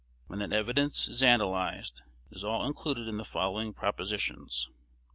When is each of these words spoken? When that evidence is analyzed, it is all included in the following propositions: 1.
When 0.25 0.39
that 0.39 0.51
evidence 0.51 1.07
is 1.07 1.21
analyzed, 1.21 2.01
it 2.31 2.35
is 2.37 2.43
all 2.43 2.65
included 2.65 3.07
in 3.07 3.17
the 3.17 3.23
following 3.23 3.71
propositions: 3.71 4.67
1. 4.67 4.77